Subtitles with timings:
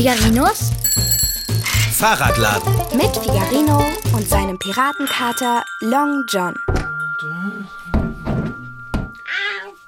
[0.00, 0.70] Figarinos
[1.92, 2.72] Fahrradladen.
[2.96, 3.84] mit Figarino
[4.14, 6.54] und seinem Piratenkater Long John.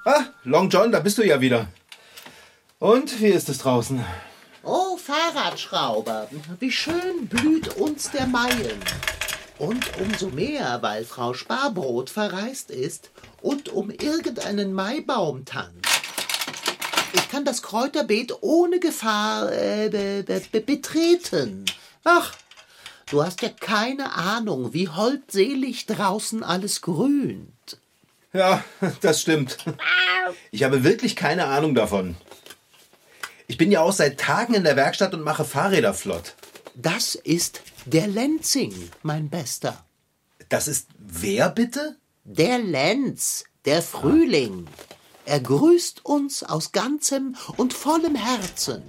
[0.05, 1.67] Ah, Long John, da bist du ja wieder.
[2.79, 4.05] Und wie ist es draußen?
[4.63, 6.29] Oh, Fahrradschrauber,
[6.61, 8.81] wie schön blüht uns der Maien.
[9.59, 13.11] Und umso mehr, weil Frau Sparbrot verreist ist
[13.41, 15.82] und um irgendeinen Maibaum tanzt.
[17.13, 21.65] Ich kann das Kräuterbeet ohne Gefahr äh, be, be, be, betreten.
[22.05, 22.35] Ach,
[23.11, 27.79] du hast ja keine Ahnung, wie holdselig draußen alles grünt.
[28.33, 28.65] Ja,
[29.01, 29.59] das stimmt.
[30.51, 32.17] Ich habe wirklich keine Ahnung davon.
[33.47, 36.35] Ich bin ja auch seit Tagen in der Werkstatt und mache Fahrräder flott.
[36.75, 39.85] Das ist der Lenzing, mein Bester.
[40.49, 41.97] Das ist wer bitte?
[42.25, 44.67] Der Lenz, der Frühling.
[45.25, 48.83] Er grüßt uns aus ganzem und vollem Herzen.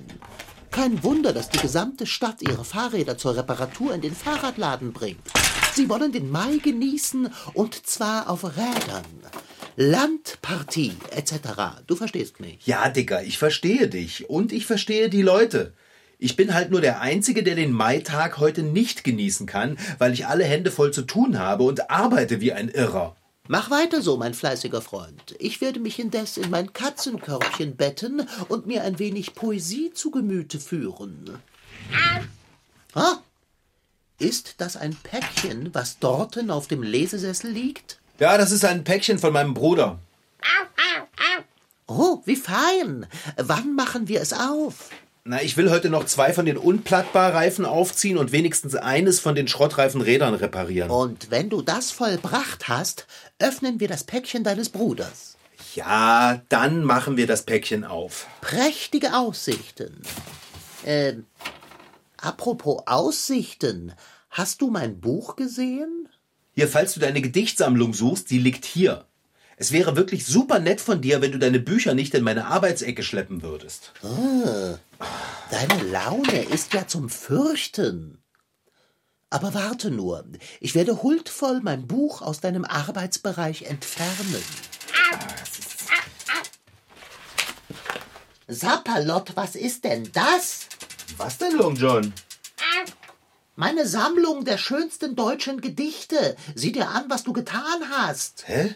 [0.72, 5.22] Kein Wunder, dass die gesamte Stadt ihre Fahrräder zur Reparatur in den Fahrradladen bringt.
[5.76, 9.06] Sie wollen den Mai genießen und zwar auf Rädern.
[9.76, 11.84] Landpartie etc.
[11.86, 12.66] Du verstehst mich.
[12.66, 14.30] Ja, Dicker, ich verstehe dich.
[14.30, 15.73] Und ich verstehe die Leute.
[16.17, 20.26] Ich bin halt nur der Einzige, der den Maitag heute nicht genießen kann, weil ich
[20.26, 23.16] alle Hände voll zu tun habe und arbeite wie ein Irrer.
[23.49, 25.36] Mach weiter so, mein fleißiger Freund.
[25.38, 30.61] Ich werde mich indes in mein Katzenkörbchen betten und mir ein wenig Poesie zu Gemüte
[30.61, 31.39] führen.
[32.94, 33.17] Ah,
[34.17, 37.99] ist das ein Päckchen, was dorten auf dem Lesesessel liegt?
[38.17, 39.99] Ja, das ist ein Päckchen von meinem Bruder.
[41.88, 43.05] Oh, wie fein.
[43.36, 44.89] Wann machen wir es auf?
[45.25, 49.47] Na, ich will heute noch zwei von den Unplattbar-Reifen aufziehen und wenigstens eines von den
[49.47, 50.91] schrottreifen Rädern reparieren.
[50.91, 53.07] Und wenn du das vollbracht hast,
[53.39, 55.38] öffnen wir das Päckchen deines Bruders.
[55.75, 58.27] Ja, dann machen wir das Päckchen auf.
[58.42, 60.02] Prächtige Aussichten.
[60.86, 61.25] Ähm,
[62.17, 63.93] apropos Aussichten,
[64.30, 66.09] hast du mein Buch gesehen?
[66.52, 69.05] Hier, falls du deine Gedichtsammlung suchst, die liegt hier.
[69.58, 73.03] Es wäre wirklich super nett von dir, wenn du deine Bücher nicht in meine Arbeitsecke
[73.03, 73.93] schleppen würdest.
[75.52, 78.19] Deine Laune ist ja zum Fürchten.
[79.30, 80.25] Aber warte nur,
[80.59, 84.43] ich werde huldvoll mein Buch aus deinem Arbeitsbereich entfernen.
[88.47, 90.67] Sapperlot, was ist denn das?
[91.17, 92.13] Was denn, Long John?
[93.55, 96.36] Meine Sammlung der schönsten deutschen Gedichte.
[96.55, 98.43] Sieh dir an, was du getan hast.
[98.47, 98.75] Hä?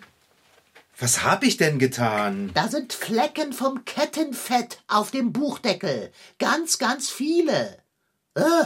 [1.00, 2.50] Was hab ich denn getan?
[2.56, 6.12] Da sind Flecken vom Kettenfett auf dem Buchdeckel.
[6.40, 7.78] Ganz, ganz viele.
[8.34, 8.63] Äh,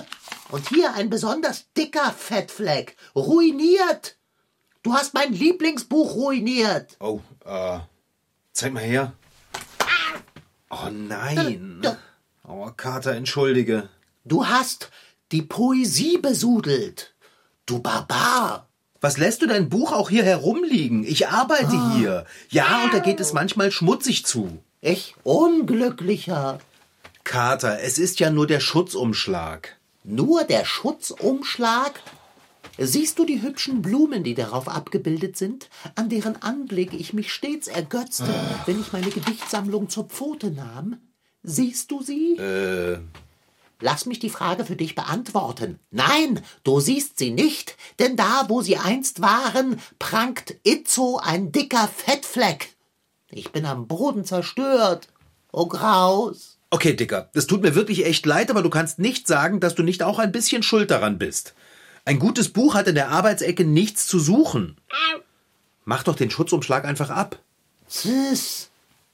[0.50, 2.96] und hier ein besonders dicker Fettfleck.
[3.16, 4.16] Ruiniert.
[4.82, 6.96] Du hast mein Lieblingsbuch ruiniert.
[7.02, 7.80] Oh, äh,
[8.54, 9.14] zeig mal her.
[10.70, 11.86] Oh nein.
[12.48, 13.90] Oh, Kater, entschuldige.
[14.24, 14.90] Du hast
[15.34, 17.14] die Poesie besudelt.
[17.66, 18.71] Du Barbar.
[19.04, 21.04] Was lässt du dein Buch auch hier herumliegen?
[21.04, 22.26] Ich arbeite hier.
[22.50, 24.60] Ja, und da geht es manchmal schmutzig zu.
[24.80, 26.60] Ich Unglücklicher.
[27.24, 29.76] Kater, es ist ja nur der Schutzumschlag.
[30.04, 32.00] Nur der Schutzumschlag?
[32.78, 37.68] Siehst du die hübschen Blumen, die darauf abgebildet sind, an deren Anblick ich mich stets
[37.68, 38.34] ergötzte,
[38.68, 40.98] wenn ich meine Gedichtsammlung zur Pfote nahm?
[41.42, 42.38] Siehst du sie?
[42.38, 43.00] Äh,
[43.82, 45.80] Lass mich die Frage für dich beantworten.
[45.90, 51.88] Nein, du siehst sie nicht, denn da, wo sie einst waren, prangt itzo ein dicker
[51.88, 52.76] Fettfleck.
[53.32, 55.08] Ich bin am Boden zerstört.
[55.52, 56.58] O Graus.
[56.70, 59.84] okay, Dicker, das tut mir wirklich echt leid, aber du kannst nicht sagen, dass du
[59.84, 61.54] nicht auch ein bisschen schuld daran bist.
[62.06, 64.78] Ein gutes Buch hat in der Arbeitsecke nichts zu suchen.
[65.84, 67.40] Mach doch den Schutzumschlag einfach ab.
[67.90, 68.71] Tschüss.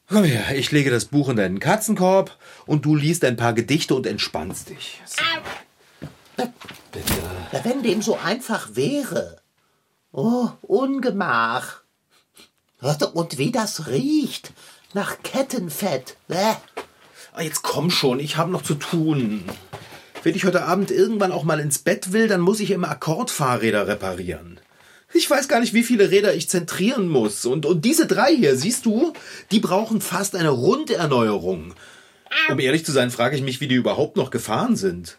[0.09, 3.93] Komm her, ich lege das Buch in deinen Katzenkorb und du liest ein paar Gedichte
[3.93, 5.01] und entspannst dich.
[5.05, 5.23] So.
[6.93, 7.13] Bitte.
[7.51, 9.41] Ja, wenn dem so einfach wäre.
[10.13, 11.81] Oh, Ungemach.
[13.13, 14.53] Und wie das riecht.
[14.93, 16.15] Nach Kettenfett.
[16.29, 16.55] Bäh.
[17.33, 19.43] Ah, jetzt komm schon, ich habe noch zu tun.
[20.23, 23.87] Wenn ich heute Abend irgendwann auch mal ins Bett will, dann muss ich immer Akkordfahrräder
[23.87, 24.59] reparieren.
[25.13, 27.45] Ich weiß gar nicht, wie viele Räder ich zentrieren muss.
[27.45, 29.13] Und, und diese drei hier, siehst du,
[29.51, 31.73] die brauchen fast eine Runderneuerung.
[32.49, 35.17] Um ehrlich zu sein, frage ich mich, wie die überhaupt noch gefahren sind.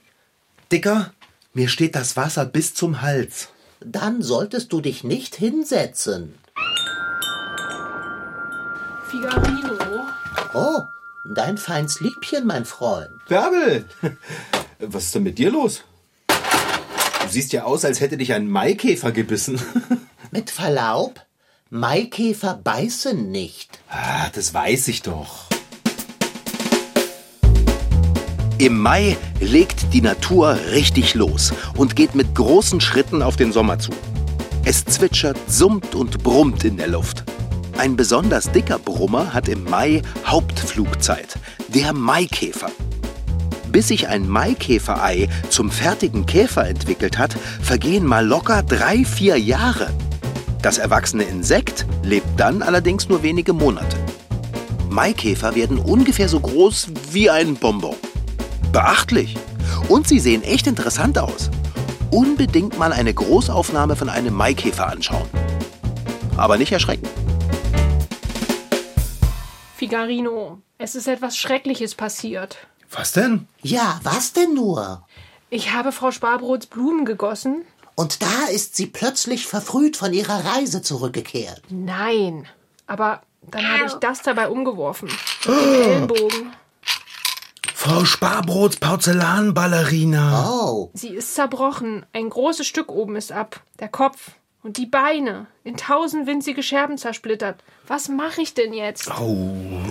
[0.71, 1.13] Dicker,
[1.55, 3.49] mir steht das Wasser bis zum Hals.
[3.81, 6.35] Dann solltest du dich nicht hinsetzen.
[9.09, 10.07] Figarino.
[10.53, 10.83] Oh,
[11.35, 13.11] dein feins Liebchen, mein Freund.
[13.29, 13.87] Bärbel,
[14.79, 15.83] was ist denn mit dir los?
[17.23, 19.61] Du siehst ja aus, als hätte dich ein Maikäfer gebissen.
[20.31, 21.21] Mit Verlaub,
[21.71, 23.79] Maikäfer beißen nicht.
[23.91, 25.49] Ah, das weiß ich doch.
[28.59, 33.79] Im Mai legt die Natur richtig los und geht mit großen Schritten auf den Sommer
[33.79, 33.93] zu.
[34.65, 37.23] Es zwitschert, summt und brummt in der Luft.
[37.79, 41.39] Ein besonders dicker Brummer hat im Mai Hauptflugzeit,
[41.69, 42.73] der Maikäfer.
[43.71, 49.91] Bis sich ein Maikäferei zum fertigen Käfer entwickelt hat, vergehen mal locker drei, vier Jahre.
[50.63, 53.97] Das erwachsene Insekt lebt dann allerdings nur wenige Monate.
[54.89, 57.97] Maikäfer werden ungefähr so groß wie ein Bonbon.
[58.73, 59.37] Beachtlich.
[59.89, 61.51] Und sie sehen echt interessant aus.
[62.11, 65.29] Unbedingt mal eine Großaufnahme von einem Maikäfer anschauen.
[66.37, 67.07] Aber nicht erschrecken.
[69.77, 72.67] Figarino, es ist etwas Schreckliches passiert.
[72.91, 73.49] Was denn?
[73.63, 75.07] Ja, was denn nur?
[75.51, 77.65] Ich habe Frau Sparbrots Blumen gegossen.
[77.95, 81.63] Und da ist sie plötzlich verfrüht von ihrer Reise zurückgekehrt.
[81.69, 82.47] Nein.
[82.87, 85.09] Aber dann habe ich das dabei umgeworfen.
[85.47, 86.53] Mit dem Ellenbogen.
[87.75, 90.51] Frau Sparbrots Porzellanballerina.
[90.51, 92.05] Oh, Sie ist zerbrochen.
[92.13, 93.61] Ein großes Stück oben ist ab.
[93.79, 94.33] Der Kopf.
[94.63, 95.47] Und die Beine.
[95.63, 97.63] In tausend winzige Scherben zersplittert.
[97.87, 99.09] Was mache ich denn jetzt?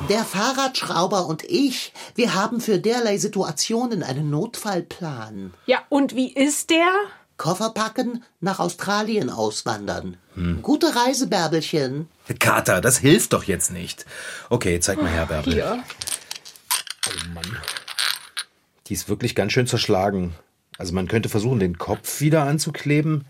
[0.10, 5.54] der Fahrradschrauber und ich, wir haben für derlei Situationen einen Notfallplan.
[5.66, 6.90] Ja, und wie ist der?
[7.38, 10.18] Koffer packen, nach Australien auswandern.
[10.62, 12.08] Gute Reise, Bärbelchen.
[12.40, 14.06] Kater, das hilft doch jetzt nicht.
[14.50, 15.54] Okay, zeig mal her, Bärbel.
[15.54, 15.84] Hier.
[18.88, 20.34] Die ist wirklich ganz schön zerschlagen.
[20.78, 23.26] Also man könnte versuchen, den Kopf wieder anzukleben.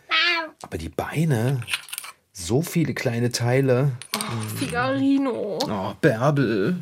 [0.64, 1.62] Aber die Beine,
[2.34, 3.92] so viele kleine Teile.
[4.58, 5.60] Figarino.
[5.68, 6.78] Oh, Bärbel.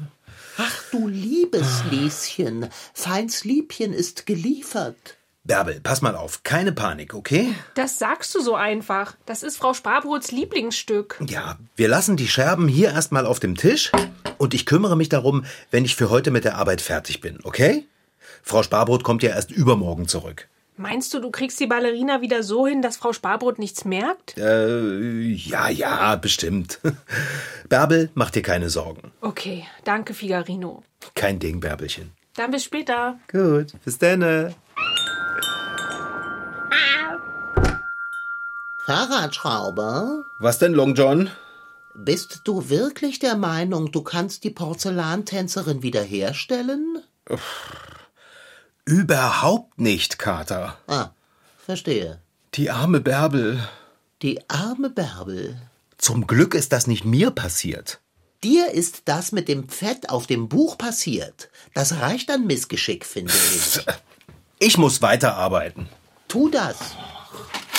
[0.57, 5.17] Ach du liebes Lieschen, Feins Liebchen ist geliefert.
[5.43, 6.43] Bärbel, pass mal auf.
[6.43, 7.53] Keine Panik, okay?
[7.75, 9.15] Das sagst du so einfach.
[9.25, 11.21] Das ist Frau Sparbrots Lieblingsstück.
[11.27, 13.91] Ja, wir lassen die Scherben hier erstmal auf dem Tisch
[14.37, 17.85] und ich kümmere mich darum, wenn ich für heute mit der Arbeit fertig bin, okay?
[18.41, 20.47] Frau Sparbrot kommt ja erst übermorgen zurück.
[20.77, 24.37] Meinst du, du kriegst die Ballerina wieder so hin, dass Frau Sparbrot nichts merkt?
[24.37, 26.79] Äh, ja, ja, bestimmt.
[27.69, 29.11] Bärbel, mach dir keine Sorgen.
[29.21, 30.83] Okay, danke, Figarino.
[31.13, 32.11] Kein Ding, Bärbelchen.
[32.35, 33.17] Dann bis später.
[33.31, 34.53] Gut, bis dann.
[38.85, 41.31] Fahrradschrauber, Was denn, Long John?
[41.95, 47.01] bist du wirklich der Meinung, du kannst die Porzellantänzerin wiederherstellen?
[48.85, 50.77] Überhaupt nicht, Kater.
[50.87, 51.09] Ah,
[51.57, 52.21] verstehe.
[52.53, 53.67] Die arme Bärbel.
[54.21, 55.59] Die arme Bärbel.
[55.97, 57.99] Zum Glück ist das nicht mir passiert.
[58.43, 61.49] Dir ist das mit dem Fett auf dem Buch passiert.
[61.73, 63.85] Das reicht an Missgeschick, finde ich.
[64.57, 65.89] Ich muss weiterarbeiten.
[66.29, 66.77] Tu das.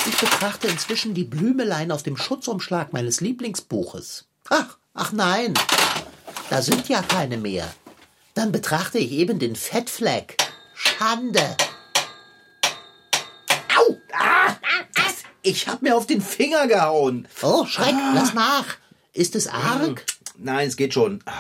[0.07, 4.27] Ich betrachte inzwischen die Blümelein auf dem Schutzumschlag meines Lieblingsbuches.
[4.51, 5.55] Ach, ach nein,
[6.51, 7.67] da sind ja keine mehr.
[8.35, 10.37] Dann betrachte ich eben den Fettfleck.
[10.77, 11.57] Schande.
[13.79, 13.97] Au!
[14.13, 14.57] Ah,
[14.95, 17.27] das, Ich hab mir auf den Finger gehauen.
[17.43, 18.67] oh, Schreck, lass nach.
[19.15, 20.05] Ist es arg?
[20.37, 21.23] Nein, es geht schon.
[21.25, 21.33] Ah,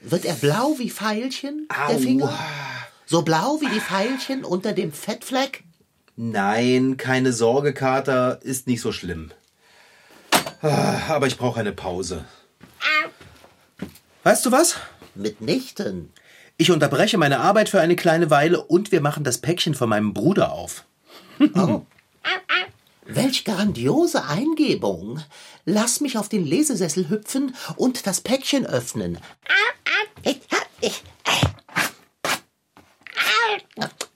[0.00, 1.88] Wird er blau wie Veilchen, Au.
[1.90, 2.38] der Finger?
[3.06, 5.64] So blau wie die Veilchen unter dem Fettfleck?
[6.14, 9.32] Nein, keine Sorge, Kater, ist nicht so schlimm.
[10.62, 12.24] Ah, Aber ich brauche eine Pause.
[14.22, 14.76] Weißt du was?
[15.16, 16.12] Mitnichten.
[16.60, 20.12] Ich unterbreche meine Arbeit für eine kleine Weile und wir machen das Päckchen von meinem
[20.12, 20.84] Bruder auf.
[21.54, 21.86] Oh.
[23.06, 25.22] Welch grandiose Eingebung.
[25.64, 29.16] Lass mich auf den Lesesessel hüpfen und das Päckchen öffnen.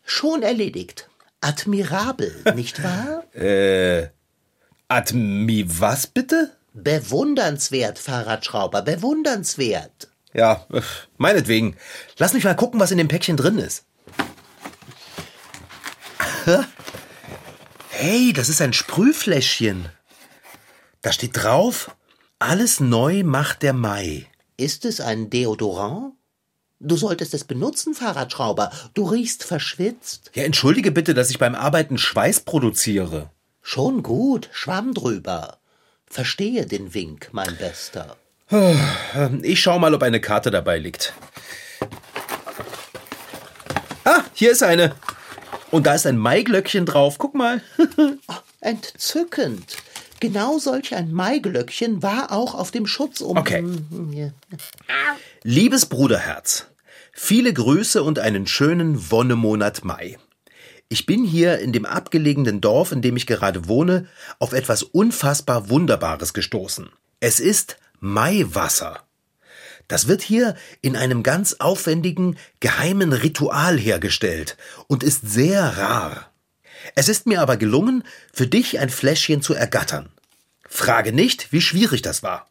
[0.04, 1.08] Schon erledigt.
[1.40, 3.24] Admirabel, nicht wahr?
[4.88, 6.54] Admi, was bitte?
[6.74, 10.08] Bewundernswert, Fahrradschrauber, bewundernswert.
[10.34, 10.82] Ja, äh,
[11.16, 11.76] meinetwegen.
[12.18, 13.86] Lass mich mal gucken, was in dem Päckchen drin ist.
[17.96, 19.88] Hey, das ist ein Sprühfläschchen.
[21.00, 21.94] Da steht drauf,
[22.40, 24.26] alles neu macht der Mai.
[24.56, 26.12] Ist es ein Deodorant?
[26.80, 28.72] Du solltest es benutzen, Fahrradschrauber.
[28.94, 30.32] Du riechst verschwitzt.
[30.34, 33.30] Ja, entschuldige bitte, dass ich beim Arbeiten Schweiß produziere.
[33.62, 35.58] Schon gut, Schwamm drüber.
[36.04, 38.16] Verstehe den Wink, mein Bester.
[39.42, 41.14] Ich schau mal, ob eine Karte dabei liegt.
[44.04, 44.94] Ah, hier ist eine.
[45.70, 47.18] Und da ist ein Maiglöckchen drauf.
[47.18, 47.62] Guck mal.
[48.60, 49.76] Entzückend.
[50.20, 53.36] Genau solch ein Maiglöckchen war auch auf dem Schutz um.
[53.36, 53.64] Okay.
[55.42, 56.66] Liebes Bruderherz,
[57.12, 60.16] viele Grüße und einen schönen Wonnemonat Mai.
[60.88, 64.06] Ich bin hier in dem abgelegenen Dorf, in dem ich gerade wohne,
[64.38, 66.90] auf etwas unfassbar Wunderbares gestoßen.
[67.20, 69.02] Es ist Maiwasser.
[69.88, 74.58] Das wird hier in einem ganz aufwendigen, geheimen Ritual hergestellt
[74.88, 76.30] und ist sehr rar.
[76.94, 80.10] Es ist mir aber gelungen, für dich ein Fläschchen zu ergattern.
[80.68, 82.46] Frage nicht, wie schwierig das war.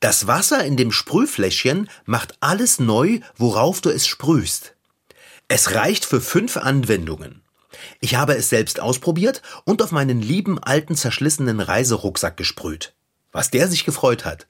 [0.00, 4.74] Das Wasser in dem Sprühfläschchen macht alles neu, worauf du es sprühst.
[5.48, 7.40] Es reicht für fünf Anwendungen.
[8.00, 12.92] Ich habe es selbst ausprobiert und auf meinen lieben alten zerschlissenen Reiserucksack gesprüht.
[13.32, 14.46] Was der sich gefreut hat.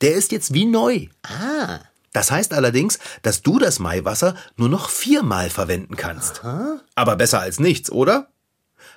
[0.00, 1.06] Der ist jetzt wie neu.
[1.22, 1.80] Ah,
[2.12, 6.42] Das heißt allerdings, dass du das Maiwasser nur noch viermal verwenden kannst.
[6.94, 8.28] Aber besser als nichts, oder?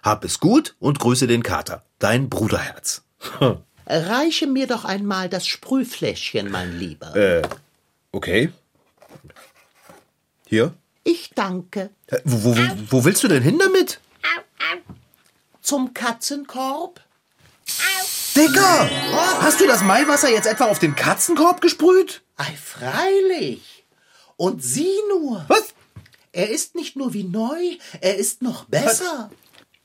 [0.03, 1.83] Hab es gut und grüße den Kater.
[1.99, 3.03] Dein Bruderherz.
[3.87, 7.15] reiche mir doch einmal das Sprühfläschchen, mein Lieber.
[7.15, 7.41] Äh,
[8.11, 8.51] okay.
[10.47, 10.73] Hier?
[11.03, 11.91] Ich danke.
[12.07, 13.99] Äh, Wo, wo, wo, wo willst du denn hin damit?
[15.61, 16.99] Zum Katzenkorb?
[18.35, 18.89] Dicker!
[19.39, 22.21] Hast du das Maiwasser jetzt etwa auf den Katzenkorb gesprüht?
[22.35, 23.85] Ei, freilich.
[24.35, 25.45] Und sieh nur.
[25.47, 25.73] Was?
[26.33, 29.29] Er ist nicht nur wie neu, er ist noch besser.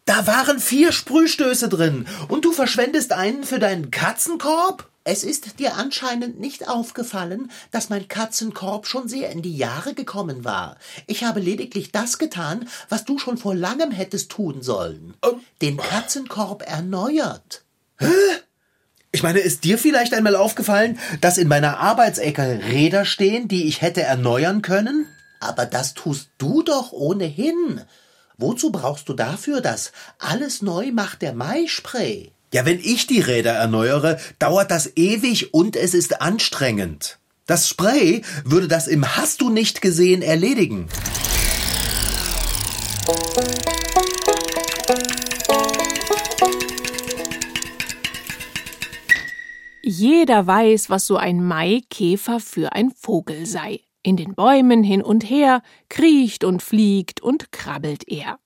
[0.05, 4.89] Da waren vier Sprühstöße drin und du verschwendest einen für deinen Katzenkorb?
[5.05, 10.45] Es ist dir anscheinend nicht aufgefallen, dass mein Katzenkorb schon sehr in die Jahre gekommen
[10.45, 10.77] war.
[11.07, 15.15] Ich habe lediglich das getan, was du schon vor langem hättest tun sollen.
[15.63, 17.63] Den Katzenkorb erneuert.
[19.13, 23.83] Ich meine, ist dir vielleicht einmal aufgefallen, dass in meiner Arbeitsecke Räder stehen, die ich
[23.83, 25.07] hätte erneuern können?
[25.41, 27.81] Aber das tust du doch ohnehin.
[28.37, 32.33] Wozu brauchst du dafür das alles neu macht der Maispray?
[32.53, 37.19] Ja, wenn ich die Räder erneuere, dauert das ewig und es ist anstrengend.
[37.47, 40.89] Das Spray würde das im Hast du nicht gesehen erledigen.
[49.91, 53.81] Jeder weiß, was so ein Maikäfer für ein Vogel sei.
[54.05, 58.39] In den Bäumen hin und her kriecht und fliegt und krabbelt er.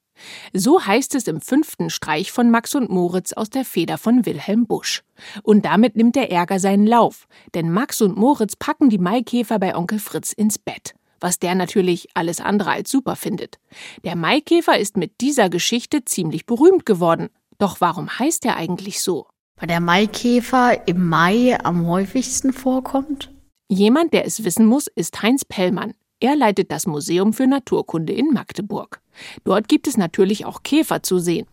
[0.54, 4.66] So heißt es im fünften Streich von Max und Moritz aus der Feder von Wilhelm
[4.66, 5.02] Busch.
[5.42, 9.76] Und damit nimmt der Ärger seinen Lauf, denn Max und Moritz packen die Maikäfer bei
[9.76, 10.94] Onkel Fritz ins Bett.
[11.20, 13.58] Was der natürlich alles andere als super findet.
[14.02, 17.28] Der Maikäfer ist mit dieser Geschichte ziemlich berühmt geworden.
[17.58, 19.26] Doch warum heißt er eigentlich so?
[19.56, 23.30] Weil der Maikäfer im Mai am häufigsten vorkommt?
[23.68, 25.94] Jemand, der es wissen muss, ist Heinz Pellmann.
[26.20, 29.00] Er leitet das Museum für Naturkunde in Magdeburg.
[29.44, 31.46] Dort gibt es natürlich auch Käfer zu sehen.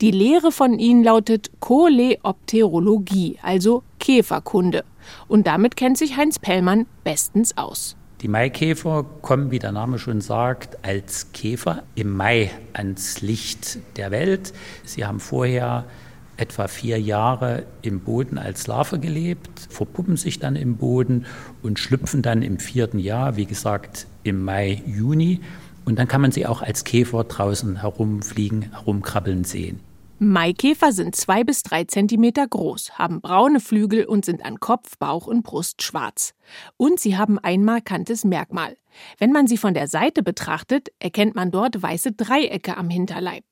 [0.00, 4.84] Die Lehre von ihnen lautet Coleopterologie, also Käferkunde.
[5.26, 7.96] Und damit kennt sich Heinz Pellmann bestens aus.
[8.22, 14.10] Die Maikäfer kommen, wie der Name schon sagt, als Käfer im Mai ans Licht der
[14.10, 14.52] Welt.
[14.84, 15.84] Sie haben vorher
[16.36, 21.26] etwa vier Jahre im Boden als Larve gelebt, verpuppen sich dann im Boden
[21.62, 25.40] und schlüpfen dann im vierten Jahr, wie gesagt, im Mai, Juni.
[25.84, 29.80] Und dann kann man sie auch als Käfer draußen herumfliegen, herumkrabbeln sehen.
[30.18, 35.26] Maikäfer sind zwei bis drei Zentimeter groß, haben braune Flügel und sind an Kopf, Bauch
[35.26, 36.32] und Brust schwarz.
[36.78, 38.78] Und sie haben ein markantes Merkmal.
[39.18, 43.44] Wenn man sie von der Seite betrachtet, erkennt man dort weiße Dreiecke am Hinterleib.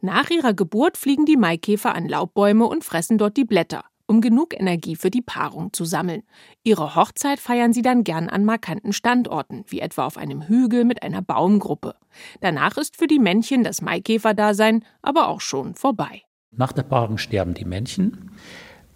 [0.00, 4.58] Nach ihrer Geburt fliegen die Maikäfer an Laubbäume und fressen dort die Blätter, um genug
[4.58, 6.22] Energie für die Paarung zu sammeln.
[6.62, 11.02] Ihre Hochzeit feiern sie dann gern an markanten Standorten, wie etwa auf einem Hügel mit
[11.02, 11.94] einer Baumgruppe.
[12.40, 16.22] Danach ist für die Männchen das Maikäferdasein aber auch schon vorbei.
[16.52, 18.32] Nach der Paarung sterben die Männchen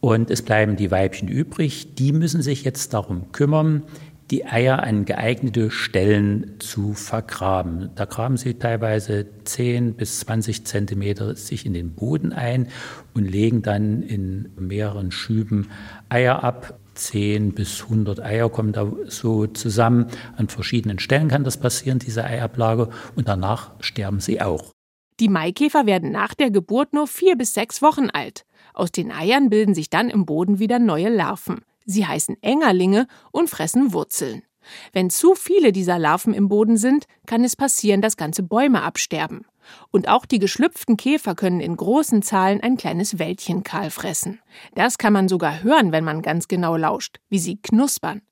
[0.00, 1.94] und es bleiben die Weibchen übrig.
[1.94, 3.84] Die müssen sich jetzt darum kümmern,
[4.30, 7.90] die Eier an geeignete Stellen zu vergraben.
[7.94, 12.68] Da graben sie teilweise 10 bis 20 Zentimeter sich in den Boden ein
[13.12, 15.70] und legen dann in mehreren Schüben
[16.08, 16.78] Eier ab.
[16.94, 20.06] 10 bis 100 Eier kommen da so zusammen.
[20.36, 24.70] An verschiedenen Stellen kann das passieren, diese Eiablage, und danach sterben sie auch.
[25.20, 28.44] Die Maikäfer werden nach der Geburt nur vier bis sechs Wochen alt.
[28.72, 31.60] Aus den Eiern bilden sich dann im Boden wieder neue Larven.
[31.84, 34.42] Sie heißen Engerlinge und fressen Wurzeln.
[34.92, 39.46] Wenn zu viele dieser Larven im Boden sind, kann es passieren, dass ganze Bäume absterben.
[39.90, 44.40] Und auch die geschlüpften Käfer können in großen Zahlen ein kleines Wäldchen kahl fressen.
[44.74, 48.22] Das kann man sogar hören, wenn man ganz genau lauscht, wie sie knuspern.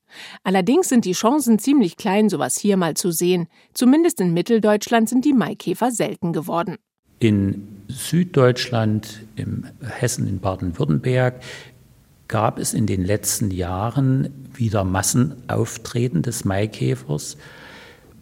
[0.45, 3.49] Allerdings sind die Chancen ziemlich klein, sowas hier mal zu sehen.
[3.73, 6.77] Zumindest in Mitteldeutschland sind die Maikäfer selten geworden.
[7.19, 11.41] In Süddeutschland, im Hessen, in Baden-Württemberg
[12.33, 17.37] gab es in den letzten Jahren wieder Massenauftreten des Maikäfers.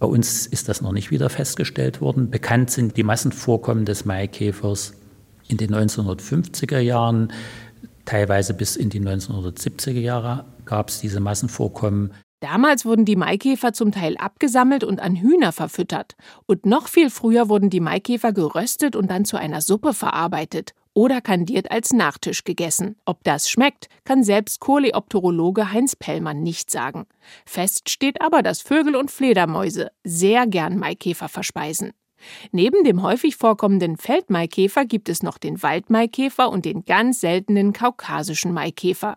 [0.00, 2.28] Bei uns ist das noch nicht wieder festgestellt worden.
[2.28, 4.94] Bekannt sind die Massenvorkommen des Maikäfers
[5.46, 7.32] in den 1950er Jahren,
[8.04, 12.12] teilweise bis in die 1970er Jahre gab es diese Massenvorkommen.
[12.40, 16.16] Damals wurden die Maikäfer zum Teil abgesammelt und an Hühner verfüttert.
[16.46, 21.20] Und noch viel früher wurden die Maikäfer geröstet und dann zu einer Suppe verarbeitet oder
[21.20, 22.96] kandiert als Nachtisch gegessen.
[23.04, 27.06] Ob das schmeckt, kann selbst Koleopterologe Heinz Pellmann nicht sagen.
[27.44, 31.92] Fest steht aber, dass Vögel und Fledermäuse sehr gern Maikäfer verspeisen.
[32.52, 38.52] Neben dem häufig vorkommenden Feldmaikäfer gibt es noch den Waldmaikäfer und den ganz seltenen kaukasischen
[38.52, 39.16] Maikäfer.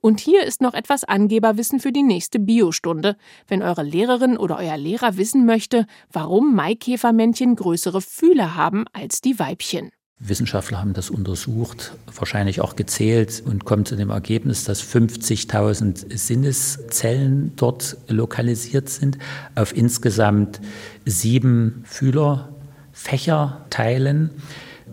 [0.00, 4.76] Und hier ist noch etwas Angeberwissen für die nächste Biostunde, wenn eure Lehrerin oder euer
[4.76, 9.90] Lehrer wissen möchte, warum Maikäfermännchen größere Fühler haben als die Weibchen.
[10.24, 17.54] Wissenschaftler haben das untersucht, wahrscheinlich auch gezählt und kommen zu dem Ergebnis, dass 50.000 Sinneszellen
[17.56, 19.18] dort lokalisiert sind,
[19.56, 20.60] auf insgesamt
[21.04, 24.30] sieben Fühlerfächerteilen.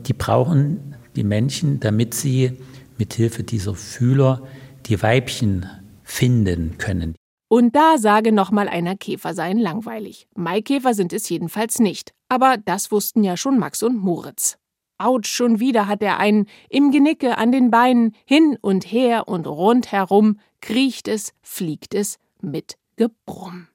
[0.07, 2.57] Die brauchen die Männchen, damit sie
[2.97, 4.41] mithilfe dieser Fühler
[4.87, 5.67] die Weibchen
[6.03, 7.15] finden können.
[7.51, 10.27] Und da sage noch mal einer, Käfer seien langweilig.
[10.35, 12.13] Maikäfer sind es jedenfalls nicht.
[12.29, 14.58] Aber das wussten ja schon Max und Moritz.
[14.99, 19.47] Autsch, schon wieder hat er einen im Genicke, an den Beinen, hin und her und
[19.47, 23.67] rundherum kriecht es, fliegt es mit Gebrumm.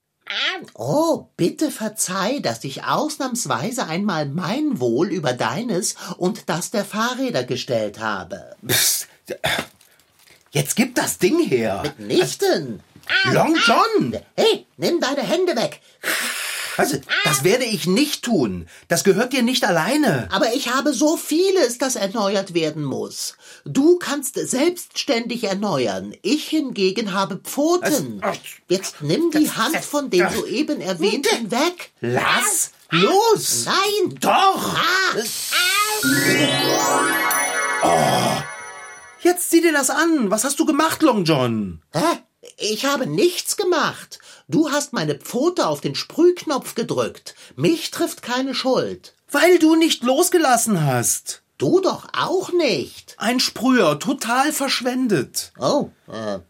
[0.74, 7.44] Oh, bitte verzeih, dass ich ausnahmsweise einmal mein Wohl über deines und das der Fahrräder
[7.44, 8.56] gestellt habe.
[8.66, 9.08] Psst.
[10.50, 11.82] Jetzt gib das Ding her.
[11.98, 12.80] Mitnichten.
[13.32, 14.16] Long John!
[14.36, 15.80] Hey, nimm deine Hände weg.
[16.76, 18.66] Also, das werde ich nicht tun.
[18.88, 20.28] Das gehört dir nicht alleine.
[20.32, 23.36] Aber ich habe so vieles, das erneuert werden muss.
[23.64, 26.14] Du kannst selbstständig erneuern.
[26.22, 28.20] Ich hingegen habe Pfoten.
[28.20, 28.34] Das-
[28.68, 31.92] Jetzt nimm die Hand von dem soeben erwähnten weg.
[32.00, 33.66] Lass los!
[33.66, 34.18] Nein.
[34.20, 34.76] Doch!
[37.82, 38.42] Oh.
[39.20, 40.30] Jetzt sieh dir das an.
[40.30, 41.82] Was hast du gemacht, Long John?
[41.92, 42.00] Hä?
[42.58, 44.18] Ich habe nichts gemacht.
[44.48, 47.34] Du hast meine Pfote auf den Sprühknopf gedrückt.
[47.56, 49.14] Mich trifft keine Schuld.
[49.30, 51.42] Weil du nicht losgelassen hast.
[51.56, 53.14] Du doch auch nicht.
[53.18, 55.52] Ein Sprüher, total verschwendet.
[55.58, 56.40] Oh, äh,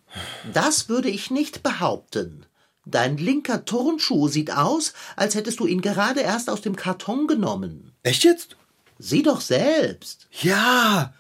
[0.53, 2.47] das würde ich nicht behaupten.
[2.87, 7.93] Dein linker Turnschuh sieht aus, als hättest du ihn gerade erst aus dem Karton genommen.
[8.03, 8.57] Echt jetzt?
[8.99, 10.27] Sieh doch selbst.
[10.43, 11.15] Ja.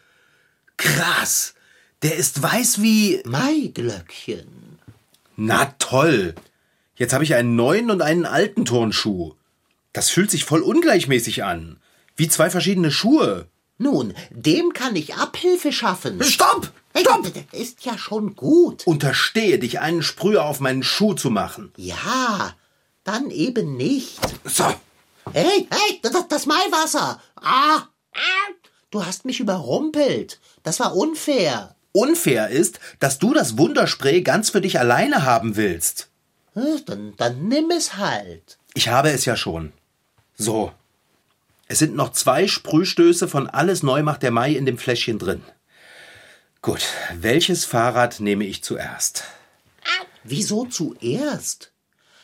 [0.76, 1.54] Krass.
[2.02, 3.22] Der ist weiß wie.
[3.24, 4.78] Maiglöckchen.
[5.36, 6.34] Na toll.
[6.96, 9.34] Jetzt habe ich einen neuen und einen alten Turnschuh.
[9.92, 11.80] Das fühlt sich voll ungleichmäßig an.
[12.16, 13.48] Wie zwei verschiedene Schuhe.
[13.78, 16.22] Nun, dem kann ich Abhilfe schaffen.
[16.22, 16.70] Stopp!
[16.96, 17.28] Stopp!
[17.52, 18.86] Ist ja schon gut.
[18.86, 21.72] Unterstehe dich, einen Sprüher auf meinen Schuh zu machen.
[21.76, 22.54] Ja,
[23.02, 24.20] dann eben nicht.
[24.44, 24.72] So.
[25.32, 27.20] Hey, hey, das, das Maiwasser.
[27.34, 27.82] Ah,
[28.90, 30.38] du hast mich überrumpelt.
[30.62, 31.74] Das war unfair.
[31.92, 36.10] Unfair ist, dass du das Wunderspray ganz für dich alleine haben willst.
[36.54, 38.58] Hm, Dann, dann nimm es halt.
[38.74, 39.72] Ich habe es ja schon.
[40.36, 40.72] So.
[41.66, 45.42] Es sind noch zwei Sprühstöße von Alles neu macht der Mai in dem Fläschchen drin.
[46.62, 49.24] Gut, welches Fahrrad nehme ich zuerst?
[50.22, 51.72] Wieso zuerst?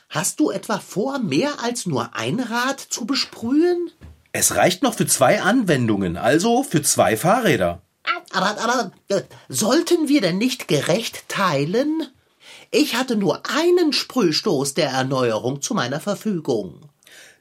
[0.08, 3.90] Hast du etwa vor, mehr als nur ein Rad zu besprühen?
[4.32, 7.82] Es reicht noch für zwei Anwendungen, also für zwei Fahrräder.
[8.32, 12.06] Aber, aber äh, sollten wir denn nicht gerecht teilen?
[12.72, 16.88] Ich hatte nur einen Sprühstoß der Erneuerung zu meiner Verfügung.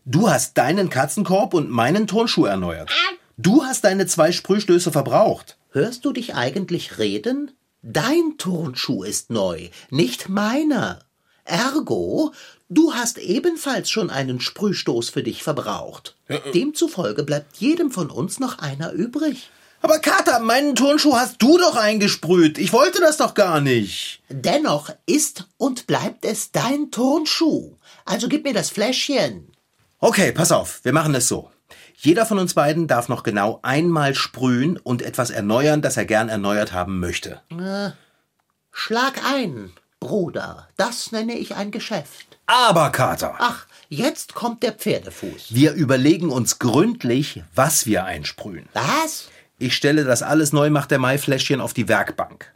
[0.04, 2.92] Du hast deinen Katzenkorb und meinen Turnschuh erneuert.
[3.38, 5.58] Du hast deine zwei Sprühstöße verbraucht.
[5.70, 7.52] Hörst du dich eigentlich reden?
[7.84, 11.00] Dein Turnschuh ist neu, nicht meiner.
[11.46, 12.34] Ergo,
[12.68, 16.15] du hast ebenfalls schon einen Sprühstoß für dich verbraucht.
[16.56, 19.52] Demzufolge bleibt jedem von uns noch einer übrig.
[19.82, 22.58] Aber Kater, meinen Turnschuh hast du doch eingesprüht.
[22.58, 24.22] Ich wollte das doch gar nicht.
[24.30, 27.76] Dennoch ist und bleibt es dein Turnschuh.
[28.06, 29.52] Also gib mir das Fläschchen.
[30.00, 31.50] Okay, pass auf, wir machen es so.
[31.98, 36.30] Jeder von uns beiden darf noch genau einmal sprühen und etwas erneuern, das er gern
[36.30, 37.42] erneuert haben möchte.
[38.72, 40.68] Schlag ein, Bruder.
[40.78, 42.38] Das nenne ich ein Geschäft.
[42.46, 45.48] Aber, Kater, Ach, jetzt kommt der Pferdefuß.
[45.54, 48.68] wir überlegen uns gründlich, was wir einsprühen.
[48.74, 49.28] Was?
[49.60, 52.54] Ich stelle das alles neu macht der Mai-Fläschchen auf die Werkbank.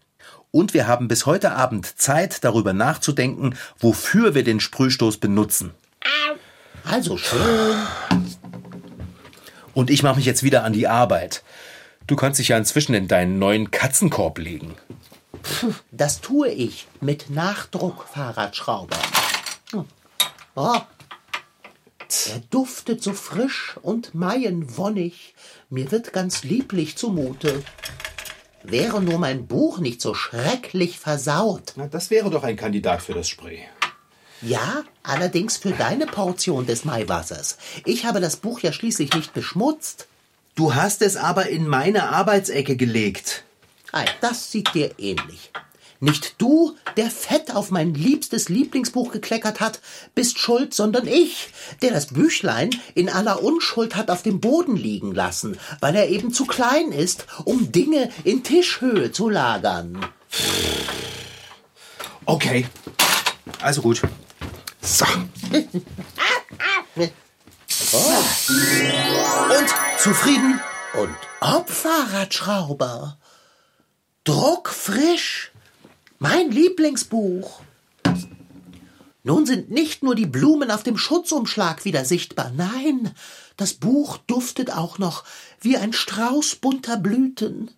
[0.51, 5.71] Und wir haben bis heute Abend Zeit, darüber nachzudenken, wofür wir den Sprühstoß benutzen.
[6.85, 7.75] Also schön.
[9.73, 11.43] Und ich mache mich jetzt wieder an die Arbeit.
[12.07, 14.75] Du kannst dich ja inzwischen in deinen neuen Katzenkorb legen.
[15.91, 18.97] Das tue ich mit Nachdruck, Fahrradschrauber.
[19.71, 19.85] Hm.
[22.31, 25.33] Er duftet so frisch und maienwonnig.
[25.69, 27.63] Mir wird ganz lieblich zumute.
[28.63, 31.73] Wäre nur mein Buch nicht so schrecklich versaut.
[31.75, 33.59] Na, das wäre doch ein Kandidat für das Spray.
[34.41, 37.57] Ja, allerdings für deine Portion des Maiwassers.
[37.85, 40.07] Ich habe das Buch ja schließlich nicht beschmutzt.
[40.55, 43.43] Du hast es aber in meine Arbeitsecke gelegt.
[43.91, 45.51] Ei, das sieht dir ähnlich.
[46.03, 49.79] Nicht du, der Fett auf mein liebstes Lieblingsbuch gekleckert hat,
[50.13, 51.47] bist schuld, sondern ich,
[51.81, 56.33] der das Büchlein in aller Unschuld hat auf dem Boden liegen lassen, weil er eben
[56.33, 60.05] zu klein ist, um Dinge in Tischhöhe zu lagern.
[62.25, 62.67] Okay.
[63.61, 64.01] Also gut.
[64.81, 65.05] So.
[69.53, 70.59] Und zufrieden?
[71.01, 73.17] Und ob Fahrradschrauber?
[74.25, 75.52] Druckfrisch.
[76.23, 77.59] Mein Lieblingsbuch.
[79.23, 82.49] Nun sind nicht nur die Blumen auf dem Schutzumschlag wieder sichtbar.
[82.55, 83.11] Nein,
[83.57, 85.25] das Buch duftet auch noch
[85.59, 87.71] wie ein Strauß bunter Blüten.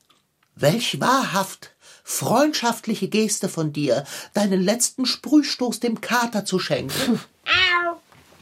[0.56, 1.72] Welch wahrhaft
[2.04, 4.04] freundschaftliche Geste von dir,
[4.36, 7.20] deinen letzten Sprühstoß dem Kater zu schenken.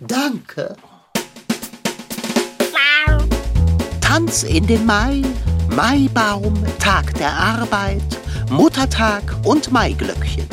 [0.02, 0.76] Danke.
[4.02, 5.22] Tanz in den Mai,
[5.70, 8.04] Maibaum, Tag der Arbeit,
[8.54, 10.46] Muttertag und Maiglöckchen.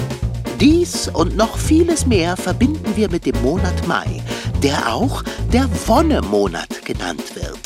[0.58, 4.22] Dies und noch vieles mehr verbinden wir mit dem Monat Mai,
[4.62, 7.60] der auch der Wonnemonat genannt wird.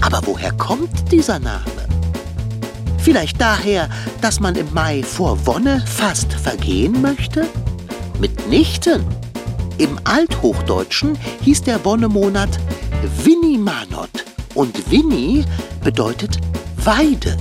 [0.00, 1.86] Aber woher kommt dieser Name?
[3.02, 3.90] Vielleicht daher,
[4.22, 7.46] dass man im Mai vor Wonne fast vergehen möchte?
[8.18, 9.04] Mitnichten.
[9.76, 12.58] Im Althochdeutschen hieß der Wonnemonat
[13.24, 15.44] Winnimanot und Winni
[15.84, 16.38] bedeutet
[16.82, 17.36] Weide.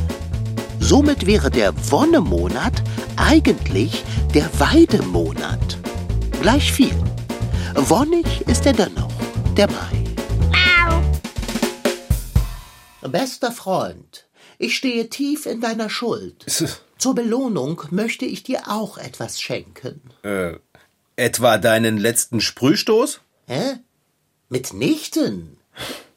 [0.79, 2.81] Somit wäre der Wonnemonat
[3.15, 5.77] eigentlich der Weidemonat.
[6.41, 6.95] Gleich viel.
[7.75, 9.11] Wonnig ist er dennoch,
[9.55, 9.99] der Mai.
[13.07, 16.45] Bester Freund, ich stehe tief in deiner Schuld.
[16.97, 20.01] Zur Belohnung möchte ich dir auch etwas schenken.
[20.23, 20.55] Äh,
[21.15, 23.21] etwa deinen letzten Sprühstoß?
[23.47, 23.79] Hä?
[24.49, 25.59] Mitnichten.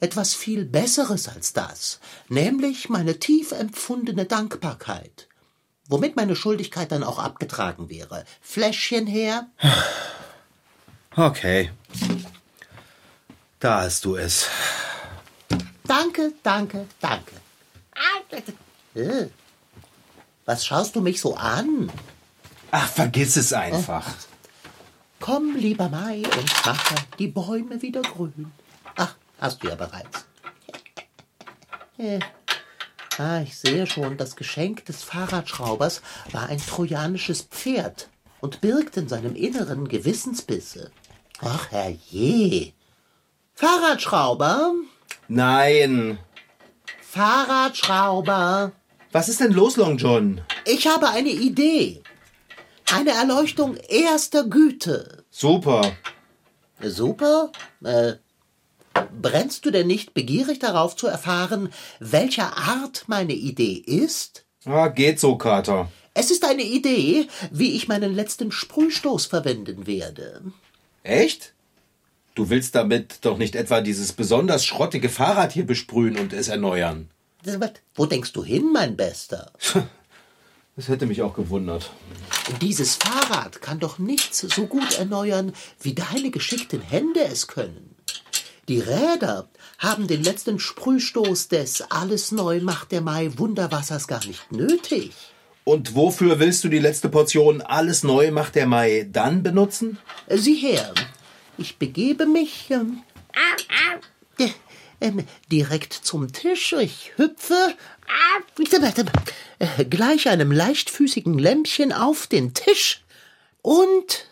[0.00, 5.28] Etwas viel Besseres als das, nämlich meine tief empfundene Dankbarkeit.
[5.88, 8.24] Womit meine Schuldigkeit dann auch abgetragen wäre.
[8.40, 9.48] Fläschchen her.
[11.14, 11.70] Okay.
[13.60, 14.48] Da hast du es.
[15.84, 17.32] Danke, danke, danke.
[18.94, 19.26] Äh,
[20.44, 21.90] Was schaust du mich so an?
[22.70, 24.06] Ach, vergiss es einfach.
[25.20, 28.50] Komm, lieber Mai, und mache die Bäume wieder grün.
[29.42, 30.24] Hast du ja bereits.
[31.98, 32.20] Äh,
[33.18, 36.00] Ah, ich sehe schon, das Geschenk des Fahrradschraubers
[36.30, 38.08] war ein trojanisches Pferd
[38.40, 40.90] und birgt in seinem Inneren Gewissensbisse.
[41.42, 42.72] Ach, herrje.
[43.54, 44.72] Fahrradschrauber,
[45.28, 46.18] Nein.
[47.02, 48.72] Fahrradschrauber.
[49.12, 50.40] Was ist denn los, Long John?
[50.64, 52.02] Ich habe eine Idee.
[52.94, 55.24] Eine Erleuchtung erster Güte.
[55.30, 55.92] Super.
[56.80, 57.52] Super.
[57.84, 58.14] Äh,
[59.20, 64.44] brennst du denn nicht begierig darauf zu erfahren, welcher Art meine Idee ist?
[64.64, 65.90] Ah, geht so, Kater.
[66.14, 70.42] Es ist eine Idee, wie ich meinen letzten Sprühstoß verwenden werde.
[71.02, 71.54] Echt?
[72.34, 77.10] Du willst damit doch nicht etwa dieses besonders schrottige Fahrrad hier besprühen und es erneuern.
[77.94, 79.52] Wo denkst du hin, mein Bester?
[80.74, 81.90] Das hätte mich auch gewundert.
[82.62, 87.91] Dieses Fahrrad kann doch nichts so gut erneuern, wie deine geschickten Hände es können.
[88.72, 94.50] Die Räder haben den letzten Sprühstoß des Alles neu macht der Mai Wunderwassers gar nicht
[94.50, 95.12] nötig.
[95.64, 99.98] Und wofür willst du die letzte Portion Alles neu macht der Mai dann benutzen?
[100.26, 100.94] Sieh her,
[101.58, 103.02] ich begebe mich ähm,
[104.38, 104.48] äh,
[105.02, 106.72] ähm, direkt zum Tisch.
[106.72, 107.74] Ich hüpfe
[109.58, 113.04] äh, gleich einem leichtfüßigen Lämpchen auf den Tisch
[113.60, 114.26] und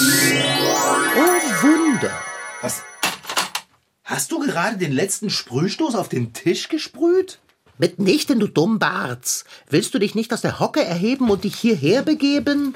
[0.00, 2.20] oh Wunder!
[2.60, 2.82] Was?
[4.04, 7.38] Hast du gerade den letzten Sprühstoß auf den Tisch gesprüht?
[7.78, 9.44] Mitnichten, du Dummbarts.
[9.68, 12.74] Willst du dich nicht aus der Hocke erheben und dich hierher begeben?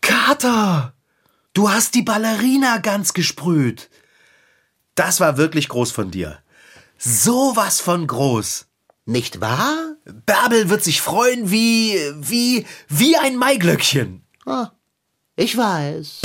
[0.00, 0.94] Kater!
[1.52, 3.90] Du hast die Ballerina ganz gesprüht.
[4.94, 6.38] Das war wirklich groß von dir.
[6.98, 8.66] Sowas von groß.
[9.04, 9.96] Nicht wahr?
[10.24, 14.24] Bärbel wird sich freuen wie, wie, wie ein Maiglöckchen.
[14.46, 14.70] Ah,
[15.36, 16.22] ich weiß.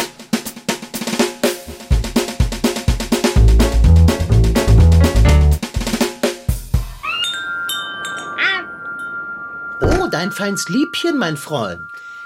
[10.19, 11.79] Dein feinst Liebchen, mein Freund.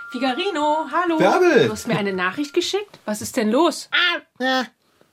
[0.09, 1.17] Figarino, hallo.
[1.19, 1.67] Bärbel!
[1.67, 2.97] Du hast mir eine Nachricht geschickt?
[3.05, 3.87] Was ist denn los?
[4.39, 4.65] Ja,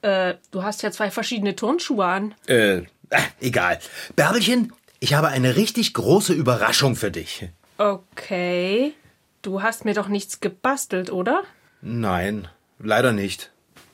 [0.02, 2.34] Äh, du hast ja zwei verschiedene Turnschuhe an.
[2.46, 3.80] Äh, ah, egal.
[4.16, 7.50] Bärbelchen, ich habe eine richtig große Überraschung für dich.
[7.76, 8.94] Okay.
[9.42, 11.42] Du hast mir doch nichts gebastelt, oder?
[11.82, 13.50] Nein, leider nicht.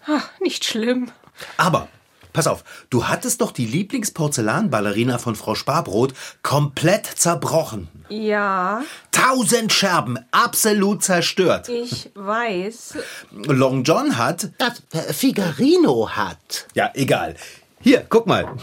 [0.07, 1.11] Ach, nicht schlimm.
[1.57, 1.89] Aber,
[2.37, 7.89] pass auf, du hattest doch die Lieblingsporzellanballerina von Frau Sparbrot komplett zerbrochen.
[8.11, 11.71] Ja, Tausend Scherben, absolut zerstört.
[11.71, 12.99] ich weiß.
[13.33, 14.51] Long John hat.
[14.59, 16.67] Das äh, Figarino hat.
[16.75, 17.37] Ja, egal.
[17.81, 18.55] Hier, guck mal.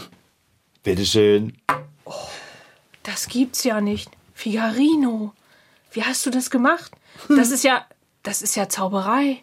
[0.84, 1.56] Bitteschön.
[3.02, 4.08] Das gibt's ja nicht.
[4.34, 5.34] Figarino.
[5.90, 6.92] Wie hast du das gemacht?
[7.28, 7.84] Das ist ja.
[8.22, 9.42] Das ist ja Zauberei.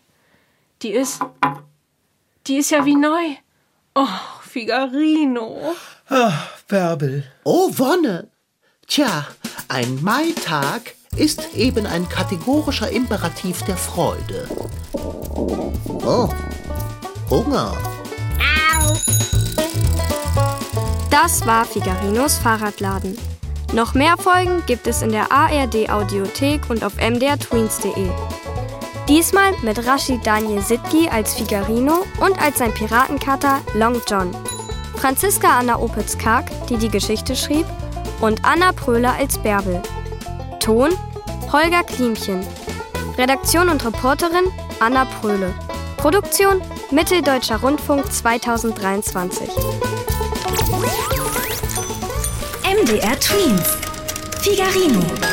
[0.83, 1.19] Die ist.
[2.47, 3.35] Die ist ja wie neu.
[3.93, 4.07] Oh,
[4.41, 5.75] Figarino.
[6.67, 7.23] Bärbel.
[7.43, 8.29] Oh, Wonne!
[8.87, 9.27] Tja,
[9.67, 14.47] ein Maitag ist eben ein kategorischer Imperativ der Freude.
[14.93, 16.29] Oh,
[17.29, 17.77] Hunger.
[21.09, 23.17] Das war Figarinos Fahrradladen.
[23.73, 28.09] Noch mehr Folgen gibt es in der ARD Audiothek und auf mdrtweens.de.
[29.07, 34.31] Diesmal mit Rashid Daniel Sitki als Figarino und als sein Piratenkater Long John.
[34.95, 37.65] Franziska Anna Opitz-Karg, die die Geschichte schrieb,
[38.21, 39.81] und Anna Pröhler als Bärbel.
[40.59, 40.91] Ton
[41.51, 42.45] Holger Klimchen.
[43.17, 44.45] Redaktion und Reporterin
[44.79, 45.53] Anna Pröhle.
[45.97, 46.61] Produktion
[46.91, 49.49] Mitteldeutscher Rundfunk 2023.
[52.63, 53.77] MDR Twins.
[54.41, 55.30] Figarino.